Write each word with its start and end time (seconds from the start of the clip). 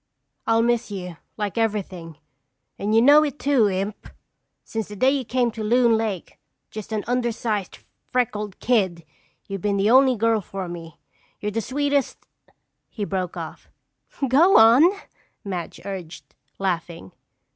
"I'll 0.47 0.63
miss 0.63 0.89
you 0.89 1.17
like 1.37 1.59
everything, 1.59 2.17
and 2.79 2.95
you 2.95 3.03
know 3.03 3.21
it 3.23 3.37
too, 3.37 3.69
imp! 3.69 4.09
Since 4.63 4.87
the 4.87 4.95
day 4.95 5.11
you 5.11 5.23
came 5.23 5.51
to 5.51 5.63
Loon 5.63 5.95
Lake, 5.95 6.39
just 6.71 6.91
an 6.91 7.03
undersized, 7.05 7.77
freckled 8.11 8.59
kid, 8.59 9.05
you've 9.47 9.61
been 9.61 9.77
the 9.77 9.91
only 9.91 10.15
girl 10.15 10.41
for 10.41 10.67
me. 10.67 10.97
You're 11.39 11.51
the 11.51 11.61
sweetest—" 11.61 12.17
he 12.89 13.05
broke 13.05 13.37
off. 13.37 13.69
"Go 14.27 14.57
on!" 14.57 14.85
Madge 15.45 15.79
urged, 15.85 16.33
laughing. 16.57 17.11